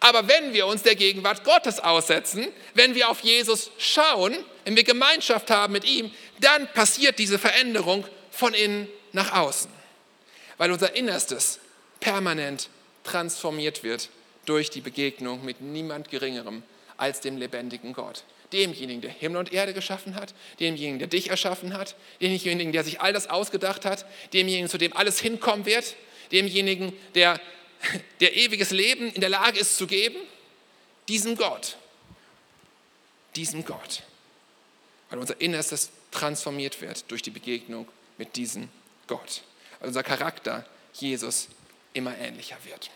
[0.00, 4.34] Aber wenn wir uns der Gegenwart Gottes aussetzen, wenn wir auf Jesus schauen,
[4.64, 6.10] wenn wir Gemeinschaft haben mit ihm,
[6.40, 9.70] dann passiert diese Veränderung von innen nach außen.
[10.56, 11.60] Weil unser Innerstes
[12.00, 12.70] permanent
[13.04, 14.08] transformiert wird
[14.46, 16.62] durch die Begegnung mit niemand Geringerem
[16.96, 18.24] als dem lebendigen Gott.
[18.52, 23.00] Demjenigen, der Himmel und Erde geschaffen hat, demjenigen, der dich erschaffen hat, demjenigen, der sich
[23.00, 25.94] all das ausgedacht hat, demjenigen, zu dem alles hinkommen wird,
[26.32, 27.40] demjenigen, der
[28.20, 30.16] der ewiges Leben in der Lage ist zu geben?
[31.08, 31.76] Diesem Gott.
[33.36, 34.02] Diesem Gott.
[35.08, 37.88] Weil unser Innerstes transformiert wird durch die Begegnung
[38.18, 38.68] mit diesem
[39.06, 39.42] Gott.
[39.78, 41.48] Weil unser Charakter Jesus
[41.92, 42.90] immer ähnlicher wird.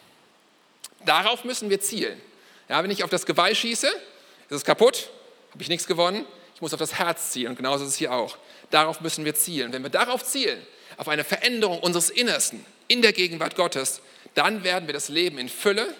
[1.05, 2.21] Darauf müssen wir zielen.
[2.69, 5.11] Ja, wenn ich auf das Geweih schieße, ist es kaputt,
[5.53, 6.25] habe ich nichts gewonnen.
[6.55, 8.39] Ich muss auf das Herz zielen und genauso ist es hier auch.
[8.71, 9.73] Darauf müssen wir zielen.
[9.73, 10.65] Wenn wir darauf zielen,
[10.97, 14.01] auf eine Veränderung unseres Innersten in der Gegenwart Gottes,
[14.35, 15.95] dann werden wir das Leben in Fülle,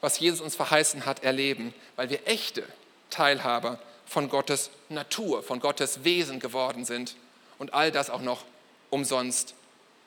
[0.00, 2.64] was Jesus uns verheißen hat, erleben, weil wir echte
[3.10, 7.16] Teilhaber von Gottes Natur, von Gottes Wesen geworden sind
[7.58, 8.44] und all das auch noch
[8.90, 9.54] umsonst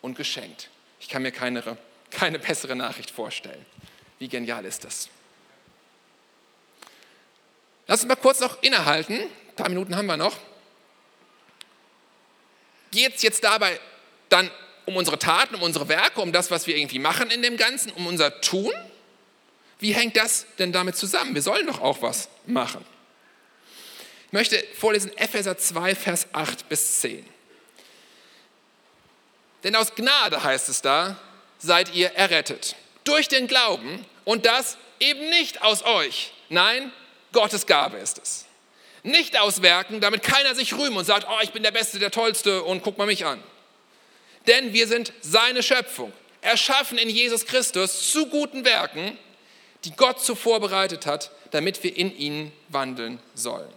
[0.02, 0.70] und geschenkt.
[1.00, 1.78] Ich kann mir keine,
[2.12, 3.66] keine bessere Nachricht vorstellen.
[4.20, 5.10] Wie genial ist das?
[7.88, 9.20] Lass uns mal kurz noch innehalten.
[9.20, 10.38] Ein paar Minuten haben wir noch.
[12.92, 13.80] Geht es jetzt dabei
[14.30, 14.50] dann
[14.90, 17.92] um unsere Taten, um unsere Werke, um das, was wir irgendwie machen in dem Ganzen,
[17.92, 18.74] um unser Tun?
[19.78, 21.36] Wie hängt das denn damit zusammen?
[21.36, 22.84] Wir sollen doch auch was machen.
[24.26, 27.24] Ich möchte vorlesen Epheser 2, Vers 8 bis 10.
[29.64, 31.20] Denn aus Gnade heißt es da,
[31.60, 32.76] seid ihr errettet.
[33.04, 36.34] Durch den Glauben und das eben nicht aus euch.
[36.50, 36.92] Nein,
[37.32, 38.46] Gottes Gabe ist es.
[39.04, 42.10] Nicht aus Werken, damit keiner sich rühmt und sagt, oh, ich bin der Beste, der
[42.10, 43.40] Tollste und guck mal mich an
[44.48, 49.18] denn wir sind seine Schöpfung, erschaffen in Jesus Christus zu guten Werken,
[49.86, 53.72] die Gott zuvor bereitet hat, damit wir in ihnen wandeln sollen.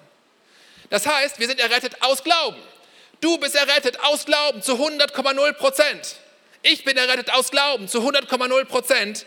[0.90, 2.61] Das heißt, wir sind errettet aus Glauben.
[3.20, 6.16] Du bist errettet aus Glauben zu 100,0 Prozent.
[6.62, 9.27] Ich bin errettet aus Glauben zu 100,0 Prozent.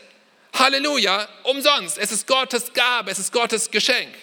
[0.54, 1.98] Halleluja, umsonst.
[1.98, 4.14] Es ist Gottes Gabe, es ist Gottes Geschenk.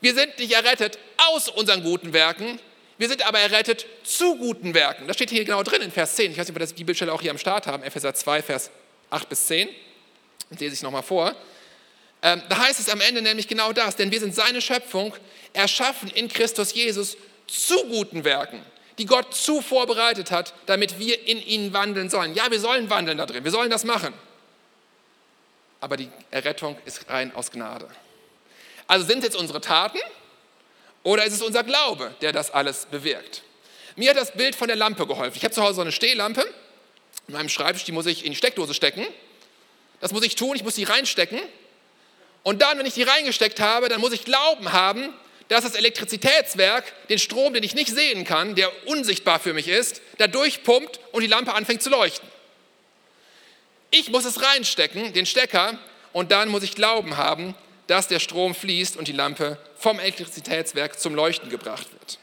[0.00, 2.58] Wir sind nicht errettet aus unseren guten Werken,
[2.98, 5.06] wir sind aber errettet zu guten Werken.
[5.06, 6.32] Das steht hier genau drin in Vers 10.
[6.32, 8.70] Ich weiß nicht, ob wir die Bibelstelle auch hier am Start haben, Epheser 2, Vers
[9.10, 9.68] 8 bis 10.
[10.50, 11.34] Das lese ich nochmal vor.
[12.22, 15.14] Ähm, da heißt es am Ende nämlich genau das, denn wir sind seine Schöpfung,
[15.52, 17.16] erschaffen in Christus Jesus
[17.48, 18.64] zu guten Werken,
[18.98, 22.34] die Gott zu vorbereitet hat, damit wir in ihnen wandeln sollen.
[22.34, 24.14] Ja, wir sollen wandeln da drin, wir sollen das machen.
[25.80, 27.88] Aber die Errettung ist rein aus Gnade.
[28.86, 29.98] Also sind jetzt unsere Taten,
[31.02, 33.42] oder ist es unser Glaube, der das alles bewirkt?
[33.96, 35.36] Mir hat das Bild von der Lampe geholfen.
[35.36, 36.46] Ich habe zu Hause so eine Stehlampe
[37.28, 39.06] in meinem Schreibtisch, die muss ich in die Steckdose stecken.
[40.00, 41.38] Das muss ich tun, ich muss die reinstecken.
[42.42, 45.14] Und dann, wenn ich die reingesteckt habe, dann muss ich Glauben haben,
[45.48, 50.00] dass das Elektrizitätswerk den Strom, den ich nicht sehen kann, der unsichtbar für mich ist,
[50.18, 52.28] da durchpumpt und die Lampe anfängt zu leuchten.
[53.90, 55.78] Ich muss es reinstecken, den Stecker,
[56.12, 57.54] und dann muss ich Glauben haben,
[57.92, 62.18] dass der Strom fließt und die Lampe vom Elektrizitätswerk zum Leuchten gebracht wird.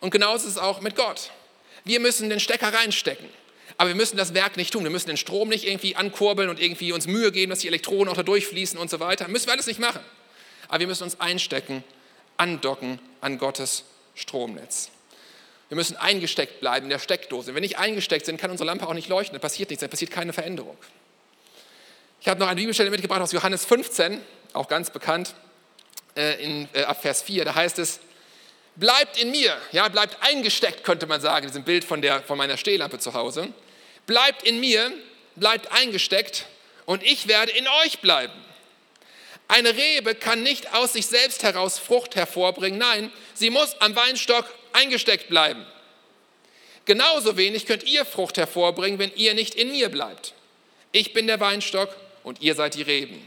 [0.00, 1.30] Und genauso ist es auch mit Gott.
[1.84, 3.26] Wir müssen den Stecker reinstecken.
[3.78, 4.84] Aber wir müssen das Werk nicht tun.
[4.84, 8.10] Wir müssen den Strom nicht irgendwie ankurbeln und irgendwie uns Mühe geben, dass die Elektronen
[8.10, 9.28] auch da durchfließen und so weiter.
[9.28, 10.02] Müssen wir alles nicht machen.
[10.68, 11.82] Aber wir müssen uns einstecken,
[12.36, 14.90] andocken an Gottes Stromnetz.
[15.70, 17.46] Wir müssen eingesteckt bleiben in der Steckdose.
[17.46, 19.32] Wenn wir nicht eingesteckt sind, kann unsere Lampe auch nicht leuchten.
[19.32, 20.76] Dann passiert nichts, dann passiert keine Veränderung.
[22.22, 24.20] Ich habe noch eine Bibelstelle mitgebracht aus Johannes 15,
[24.52, 25.34] auch ganz bekannt,
[26.16, 27.44] äh, in, äh, ab Vers 4.
[27.44, 27.98] Da heißt es,
[28.76, 32.38] bleibt in mir, ja, bleibt eingesteckt, könnte man sagen, in diesem Bild von, der, von
[32.38, 33.48] meiner Stehlampe zu Hause.
[34.06, 34.92] Bleibt in mir,
[35.34, 36.46] bleibt eingesteckt
[36.86, 38.32] und ich werde in euch bleiben.
[39.48, 44.44] Eine Rebe kann nicht aus sich selbst heraus Frucht hervorbringen, nein, sie muss am Weinstock
[44.72, 45.66] eingesteckt bleiben.
[46.84, 50.34] Genauso wenig könnt ihr Frucht hervorbringen, wenn ihr nicht in mir bleibt.
[50.92, 51.88] Ich bin der Weinstock
[52.24, 53.20] und ihr seid die Reben.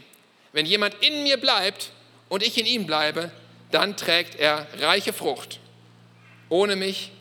[0.52, 1.90] Wenn jemand in mir bleibt
[2.28, 3.30] und ich in ihm bleibe,
[3.70, 5.60] dann trägt er reiche Frucht.
[6.48, 7.12] Ohne mich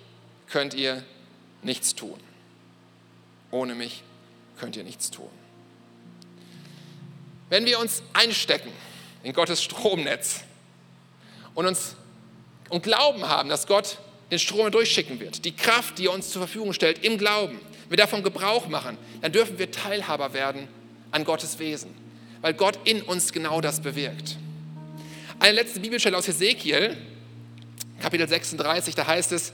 [0.50, 1.04] könnt ihr
[1.64, 2.20] nichts tun.
[3.52, 4.04] Ohne mich
[4.60, 5.30] könnt ihr nichts tun.
[7.50, 8.72] Wenn wir uns einstecken
[9.24, 10.42] in Gottes Stromnetz
[11.54, 11.96] und uns
[12.70, 14.00] und Glauben haben, dass Gott
[14.32, 17.60] den Strom durchschicken wird, die Kraft, die er uns zur Verfügung stellt, im Glauben,
[17.90, 20.68] wir davon Gebrauch machen, dann dürfen wir Teilhaber werden
[21.16, 21.92] an Gottes Wesen,
[22.42, 24.36] weil Gott in uns genau das bewirkt.
[25.40, 26.98] Eine letzte Bibelstelle aus Hesekiel,
[28.02, 29.54] Kapitel 36, da heißt es,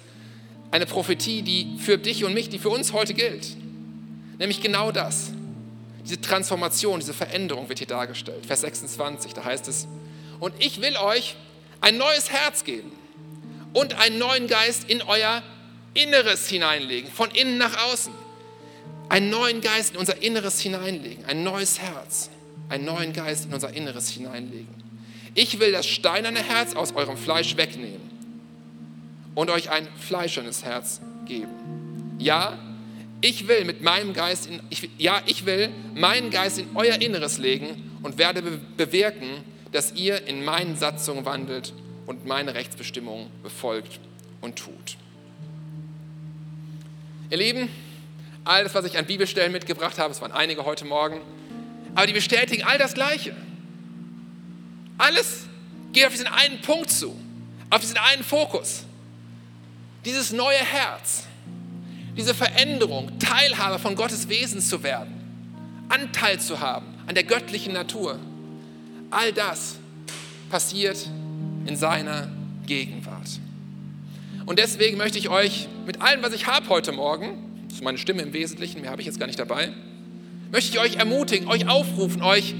[0.72, 3.56] eine Prophetie, die für dich und mich, die für uns heute gilt.
[4.40, 5.32] Nämlich genau das.
[6.04, 8.44] Diese Transformation, diese Veränderung wird hier dargestellt.
[8.44, 9.88] Vers 26, da heißt es,
[10.40, 11.36] und ich will euch
[11.80, 12.92] ein neues Herz geben
[13.74, 15.44] und einen neuen Geist in euer
[15.94, 18.14] Inneres hineinlegen, von innen nach außen.
[19.12, 22.30] Einen neuen Geist in unser Inneres hineinlegen, ein neues Herz,
[22.70, 24.74] einen neuen Geist in unser Inneres hineinlegen.
[25.36, 28.10] Ich will das steinerne Herz aus eurem Fleisch wegnehmen
[29.36, 31.52] und euch ein fleischernes Herz geben.
[32.20, 32.58] Ja,
[33.20, 37.38] ich will mit meinem Geist, in, ich, ja, ich will meinen Geist in euer Inneres
[37.38, 39.44] legen und werde be bewirken,
[39.74, 41.74] dass ihr in meinen Satzungen wandelt
[42.06, 44.00] und meine Rechtsbestimmungen befolgt
[44.40, 44.96] und tut.
[47.30, 47.68] Ihr Lieben,
[48.44, 51.22] alles, was ich an Bibelstellen mitgebracht habe, es waren einige heute Morgen,
[51.96, 53.36] aber die bestätigen all das Gleiche.
[54.98, 55.46] Alles
[55.94, 57.16] geht auf diesen einen Punkt zu,
[57.70, 58.84] auf diesen einen Fokus.
[60.06, 61.26] Dieses neue Herz,
[62.18, 65.14] diese Veränderung, Teilhaber von Gottes Wesen zu werden,
[65.90, 68.20] Anteil zu haben an der göttlichen Natur,
[69.10, 69.76] all das
[70.50, 70.98] passiert
[71.66, 72.30] in seiner
[72.66, 73.40] Gegenwart.
[74.46, 77.98] Und deswegen möchte ich euch mit allem, was ich habe heute Morgen, das ist meine
[77.98, 79.70] Stimme im Wesentlichen, mehr habe ich jetzt gar nicht dabei,
[80.52, 82.54] möchte ich euch ermutigen, euch aufrufen, euch,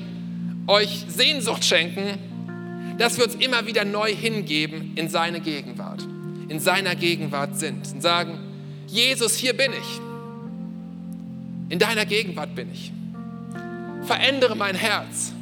[0.68, 2.18] euch Sehnsucht schenken,
[2.98, 6.08] dass wir uns immer wieder neu hingeben in seine Gegenwart,
[6.48, 8.40] in seiner Gegenwart sind und sagen,
[8.88, 10.00] Jesus, hier bin ich.
[11.70, 12.94] In deiner Gegenwart bin ich.
[14.04, 15.34] Verändere mein Herz.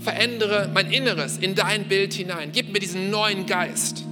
[0.00, 2.52] Verändere mein Inneres in dein Bild hinein.
[2.52, 4.04] Gib mir diesen neuen Geist.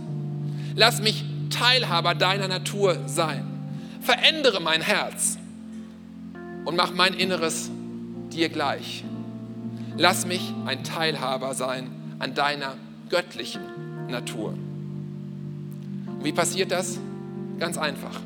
[0.77, 3.50] Lass mich Teilhaber deiner Natur sein.
[4.01, 5.39] Verändere mein Herz
[6.65, 7.71] und mach mein Inneres
[8.33, 9.05] dir gleich.
[9.97, 12.77] Lass mich ein Teilhaber sein an deiner
[13.11, 13.61] göttlichen
[14.09, 14.51] Natur.
[14.51, 16.99] Und wie passiert das?
[17.59, 18.21] Ganz einfach,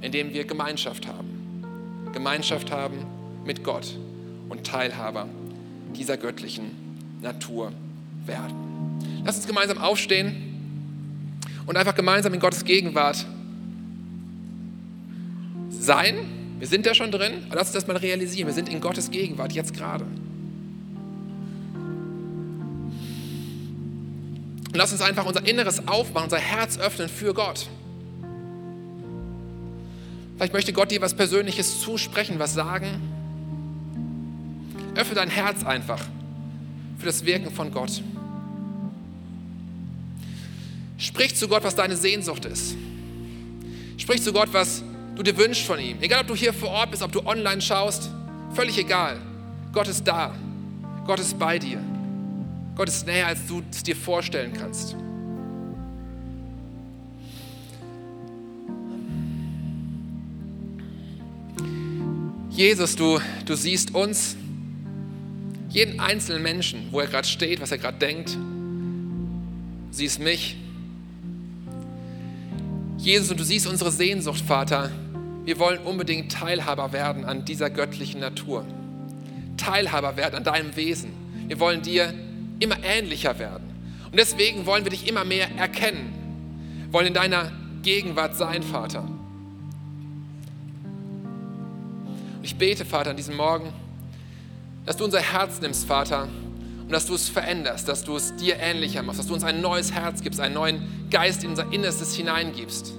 [0.00, 1.64] indem wir Gemeinschaft haben.
[2.12, 3.04] Gemeinschaft haben
[3.44, 3.96] mit Gott
[4.48, 5.28] und Teilhaber
[5.94, 6.70] dieser göttlichen
[7.20, 7.72] Natur
[8.24, 8.54] werden.
[9.24, 13.26] Lass uns gemeinsam aufstehen und einfach gemeinsam in Gottes Gegenwart
[15.86, 16.16] sein.
[16.58, 18.48] Wir sind da schon drin, aber lass uns das mal realisieren.
[18.48, 20.04] Wir sind in Gottes Gegenwart jetzt gerade.
[24.66, 27.68] Und lass uns einfach unser Inneres aufmachen, unser Herz öffnen für Gott.
[30.36, 33.00] Vielleicht möchte Gott dir was Persönliches zusprechen, was sagen.
[34.94, 36.02] Öffne dein Herz einfach
[36.98, 38.02] für das Wirken von Gott.
[40.98, 42.74] Sprich zu Gott, was deine Sehnsucht ist.
[43.96, 44.82] Sprich zu Gott, was
[45.16, 45.96] du dir wünschst von ihm.
[46.00, 48.10] Egal, ob du hier vor Ort bist, ob du online schaust,
[48.54, 49.18] völlig egal.
[49.72, 50.34] Gott ist da.
[51.06, 51.82] Gott ist bei dir.
[52.74, 54.94] Gott ist näher, als du es dir vorstellen kannst.
[62.50, 64.36] Jesus, du, du siehst uns,
[65.68, 68.36] jeden einzelnen Menschen, wo er gerade steht, was er gerade denkt.
[69.90, 70.56] Siehst mich.
[72.96, 74.90] Jesus, und du siehst unsere Sehnsucht, Vater.
[75.46, 78.66] Wir wollen unbedingt Teilhaber werden an dieser göttlichen Natur.
[79.56, 81.12] Teilhaber werden an deinem Wesen.
[81.46, 82.12] Wir wollen dir
[82.58, 83.64] immer ähnlicher werden.
[84.04, 86.88] Und deswegen wollen wir dich immer mehr erkennen.
[86.90, 87.50] Wollen in deiner
[87.82, 89.08] Gegenwart sein, Vater.
[92.46, 93.72] ich bete, Vater, an diesem Morgen,
[94.84, 96.28] dass du unser Herz nimmst, Vater,
[96.82, 99.60] und dass du es veränderst, dass du es dir ähnlicher machst, dass du uns ein
[99.60, 102.92] neues Herz gibst, einen neuen Geist in unser Innerstes hineingibst,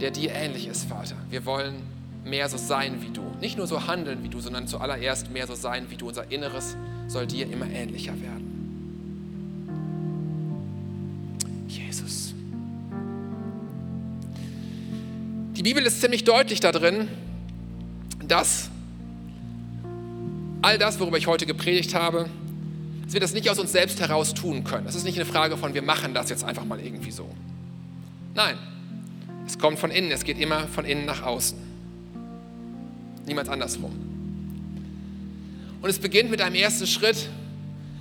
[0.00, 1.16] der dir ähnlich ist, Vater.
[1.30, 1.82] Wir wollen
[2.24, 3.22] mehr so sein wie du.
[3.40, 6.08] Nicht nur so handeln wie du, sondern zuallererst mehr so sein wie du.
[6.08, 6.76] Unser Inneres
[7.08, 8.56] soll dir immer ähnlicher werden.
[11.68, 12.34] Jesus.
[15.56, 17.08] Die Bibel ist ziemlich deutlich da drin,
[18.26, 18.70] dass
[20.62, 22.28] all das, worüber ich heute gepredigt habe,
[23.04, 24.84] dass wir das nicht aus uns selbst heraus tun können.
[24.84, 27.30] Das ist nicht eine Frage von, wir machen das jetzt einfach mal irgendwie so.
[28.34, 28.56] Nein,
[29.56, 31.56] es kommt von innen, es geht immer von innen nach außen.
[33.26, 33.90] Niemals andersrum.
[35.80, 37.30] Und es beginnt mit einem ersten Schritt,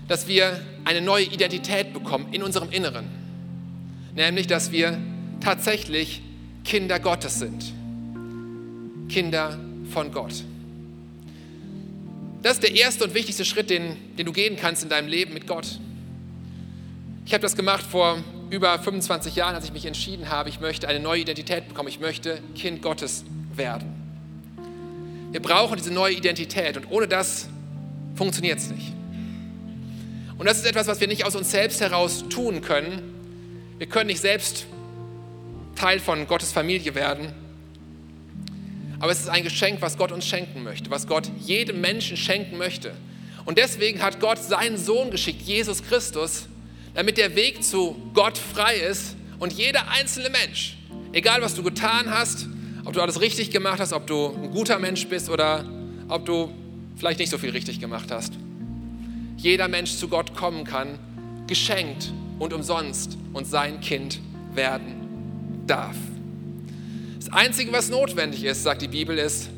[0.10, 3.06] dass wir eine neue Identität bekommen in unserem Inneren.
[4.15, 5.00] Nämlich, dass wir
[5.39, 6.22] tatsächlich
[6.65, 7.74] Kinder Gottes sind.
[9.08, 9.58] Kinder
[9.91, 10.44] von Gott.
[12.41, 15.34] Das ist der erste und wichtigste Schritt, den, den du gehen kannst in deinem Leben
[15.34, 15.80] mit Gott.
[17.26, 20.88] Ich habe das gemacht vor über 25 Jahren, als ich mich entschieden habe, ich möchte
[20.88, 23.94] eine neue Identität bekommen, ich möchte Kind Gottes werden.
[25.32, 27.48] Wir brauchen diese neue Identität und ohne das
[28.16, 28.94] funktioniert es nicht.
[30.38, 33.02] Und das ist etwas, was wir nicht aus uns selbst heraus tun können.
[33.78, 34.66] Wir können nicht selbst
[35.76, 37.34] Teil von Gottes Familie werden.
[39.00, 42.58] Aber es ist ein Geschenk, was Gott uns schenken möchte, was Gott jedem Menschen schenken
[42.58, 42.94] möchte.
[43.46, 46.48] Und deswegen hat Gott seinen Sohn geschickt, Jesus Christus,
[46.96, 50.78] damit der Weg zu Gott frei ist und jeder einzelne Mensch,
[51.12, 52.48] egal was du getan hast,
[52.86, 55.66] ob du alles richtig gemacht hast, ob du ein guter Mensch bist oder
[56.08, 56.52] ob du
[56.96, 58.34] vielleicht nicht so viel richtig gemacht hast,
[59.38, 60.98] jeder Mensch zu Gott kommen kann,
[61.48, 64.20] geschenkt und umsonst und sein Kind
[64.54, 65.98] werden darf.
[67.20, 69.50] Das Einzige, was notwendig ist, sagt die Bibel, ist,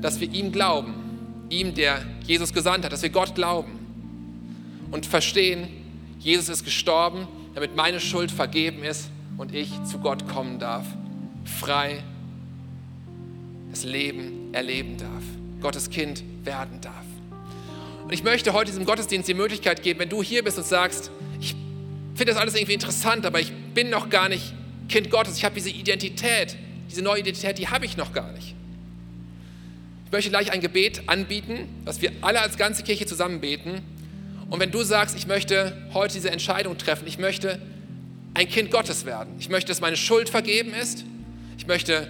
[0.00, 0.94] dass wir ihm glauben,
[1.50, 3.78] ihm, der Jesus gesandt hat, dass wir Gott glauben
[4.90, 5.68] und verstehen,
[6.24, 10.86] Jesus ist gestorben, damit meine Schuld vergeben ist und ich zu Gott kommen darf,
[11.44, 12.02] frei
[13.70, 15.22] das Leben erleben darf,
[15.60, 17.04] Gottes Kind werden darf.
[18.04, 21.10] Und ich möchte heute diesem Gottesdienst die Möglichkeit geben, wenn du hier bist und sagst,
[21.40, 21.54] ich
[22.14, 24.54] finde das alles irgendwie interessant, aber ich bin noch gar nicht
[24.88, 26.56] Kind Gottes, ich habe diese Identität,
[26.90, 28.54] diese neue Identität, die habe ich noch gar nicht.
[30.06, 33.82] Ich möchte gleich ein Gebet anbieten, was wir alle als ganze Kirche zusammen beten.
[34.50, 37.60] Und wenn du sagst, ich möchte heute diese Entscheidung treffen, ich möchte
[38.34, 41.04] ein Kind Gottes werden, ich möchte, dass meine Schuld vergeben ist,
[41.56, 42.08] ich möchte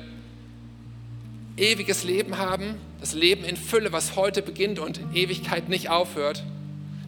[1.57, 6.43] ewiges Leben haben, das Leben in Fülle, was heute beginnt und Ewigkeit nicht aufhört,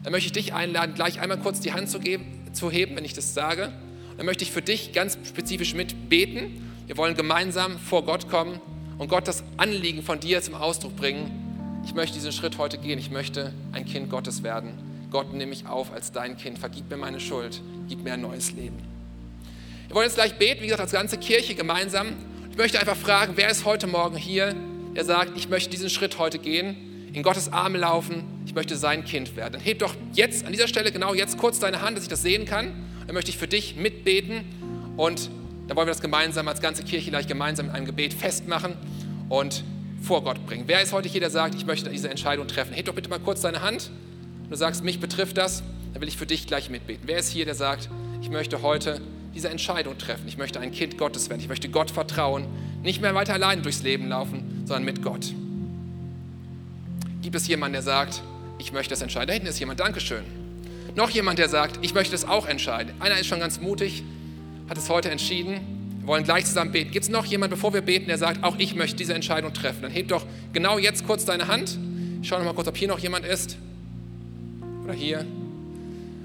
[0.03, 3.03] dann möchte ich dich einladen, gleich einmal kurz die Hand zu, geben, zu heben, wenn
[3.03, 3.73] ich das sage.
[4.15, 6.71] Dann möchte ich für dich ganz spezifisch mitbeten.
[6.87, 8.61] Wir wollen gemeinsam vor Gott kommen
[8.97, 11.83] und Gott das Anliegen von dir zum Ausdruck bringen.
[11.85, 12.99] Ich möchte diesen Schritt heute gehen.
[12.99, 14.86] Ich möchte ein Kind Gottes werden.
[15.09, 16.59] Gott, nimm mich auf als dein Kind.
[16.59, 17.61] Vergib mir meine Schuld.
[17.87, 18.77] Gib mir ein neues Leben.
[19.87, 22.07] Wir wollen jetzt gleich beten, wie gesagt, als ganze Kirche gemeinsam.
[22.51, 24.53] Ich möchte einfach fragen, wer ist heute Morgen hier,
[24.95, 29.05] der sagt, ich möchte diesen Schritt heute gehen, in Gottes Arme laufen, ich möchte sein
[29.05, 29.53] Kind werden.
[29.53, 32.21] Dann heb doch jetzt, an dieser Stelle, genau jetzt kurz deine Hand, dass ich das
[32.21, 32.73] sehen kann.
[33.05, 34.43] Dann möchte ich für dich mitbeten
[34.97, 35.29] und
[35.67, 38.73] dann wollen wir das gemeinsam als ganze Kirche gleich gemeinsam in einem Gebet festmachen
[39.29, 39.63] und
[40.01, 40.63] vor Gott bringen.
[40.67, 42.73] Wer ist heute hier, der sagt, ich möchte diese Entscheidung treffen?
[42.73, 43.89] Heb doch bitte mal kurz deine Hand.
[44.49, 45.61] Du sagst, mich betrifft das,
[45.93, 47.03] dann will ich für dich gleich mitbeten.
[47.05, 47.89] Wer ist hier, der sagt,
[48.21, 49.01] ich möchte heute
[49.33, 50.27] diese Entscheidung treffen.
[50.27, 51.41] Ich möchte ein Kind Gottes werden.
[51.41, 52.47] Ich möchte Gott vertrauen.
[52.81, 55.33] Nicht mehr weiter allein durchs Leben laufen, sondern mit Gott.
[57.21, 58.23] Gibt es jemanden, der sagt,
[58.57, 59.27] ich möchte das entscheiden?
[59.27, 60.23] Da hinten ist jemand, Dankeschön.
[60.95, 62.93] Noch jemand, der sagt, ich möchte das auch entscheiden.
[62.99, 64.03] Einer ist schon ganz mutig,
[64.69, 65.59] hat es heute entschieden.
[65.99, 66.89] Wir wollen gleich zusammen beten.
[66.89, 69.81] Gibt es noch jemanden, bevor wir beten, der sagt, auch ich möchte diese Entscheidung treffen?
[69.83, 71.77] Dann heb doch genau jetzt kurz deine Hand.
[72.21, 73.57] Ich schaue noch mal kurz, ob hier noch jemand ist.
[74.87, 75.25] Oder hier.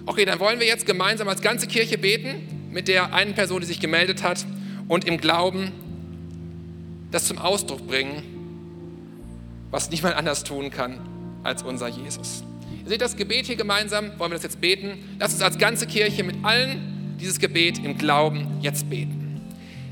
[0.06, 3.66] Okay, dann wollen wir jetzt gemeinsam als ganze Kirche beten mit der einen Person, die
[3.66, 4.46] sich gemeldet hat
[4.86, 5.72] und im Glauben
[7.10, 8.22] das zum Ausdruck bringen,
[9.72, 11.00] was niemand anders tun kann
[11.42, 12.44] als unser Jesus.
[12.84, 15.16] Ihr seht das Gebet hier gemeinsam, wollen wir das jetzt beten.
[15.18, 19.40] Lasst uns als ganze Kirche mit allen dieses Gebet im Glauben jetzt beten.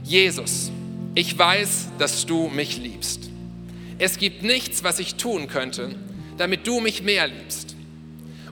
[0.05, 0.71] Jesus,
[1.17, 3.31] ich weiß, dass du mich liebst.
[3.99, 5.97] Es gibt nichts, was ich tun könnte,
[6.39, 7.75] damit du mich mehr liebst.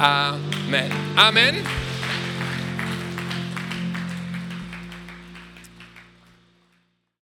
[0.00, 0.90] Amen.
[1.18, 1.89] Amen.